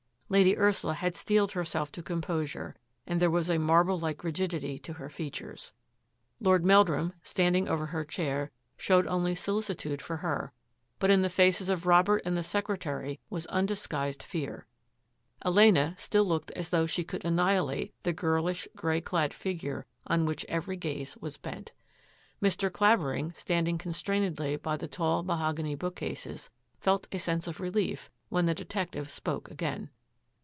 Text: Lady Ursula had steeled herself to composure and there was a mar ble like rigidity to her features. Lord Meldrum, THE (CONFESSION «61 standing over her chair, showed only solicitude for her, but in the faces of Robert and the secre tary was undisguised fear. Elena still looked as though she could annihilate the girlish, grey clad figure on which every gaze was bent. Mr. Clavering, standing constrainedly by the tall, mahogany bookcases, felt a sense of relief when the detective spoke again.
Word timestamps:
Lady 0.33 0.57
Ursula 0.57 0.93
had 0.93 1.13
steeled 1.13 1.51
herself 1.51 1.91
to 1.91 2.01
composure 2.01 2.73
and 3.05 3.21
there 3.21 3.29
was 3.29 3.49
a 3.49 3.57
mar 3.59 3.83
ble 3.83 3.99
like 3.99 4.23
rigidity 4.23 4.79
to 4.79 4.93
her 4.93 5.09
features. 5.09 5.73
Lord 6.39 6.63
Meldrum, 6.63 7.09
THE 7.09 7.11
(CONFESSION 7.15 7.23
«61 7.23 7.27
standing 7.27 7.67
over 7.67 7.85
her 7.87 8.05
chair, 8.05 8.51
showed 8.77 9.07
only 9.07 9.35
solicitude 9.35 10.01
for 10.01 10.15
her, 10.15 10.53
but 10.99 11.09
in 11.09 11.21
the 11.21 11.27
faces 11.29 11.67
of 11.67 11.85
Robert 11.85 12.21
and 12.23 12.37
the 12.37 12.43
secre 12.47 12.79
tary 12.79 13.19
was 13.29 13.45
undisguised 13.47 14.23
fear. 14.23 14.67
Elena 15.43 15.95
still 15.99 16.23
looked 16.23 16.51
as 16.51 16.69
though 16.69 16.85
she 16.85 17.03
could 17.03 17.25
annihilate 17.25 17.93
the 18.03 18.13
girlish, 18.13 18.69
grey 18.73 19.01
clad 19.01 19.33
figure 19.33 19.85
on 20.07 20.25
which 20.25 20.45
every 20.47 20.77
gaze 20.77 21.17
was 21.17 21.35
bent. 21.35 21.73
Mr. 22.41 22.71
Clavering, 22.71 23.33
standing 23.35 23.77
constrainedly 23.77 24.55
by 24.55 24.77
the 24.77 24.87
tall, 24.87 25.23
mahogany 25.23 25.75
bookcases, 25.75 26.49
felt 26.79 27.05
a 27.11 27.19
sense 27.19 27.47
of 27.47 27.59
relief 27.59 28.09
when 28.29 28.45
the 28.45 28.55
detective 28.55 29.09
spoke 29.09 29.51
again. 29.51 29.89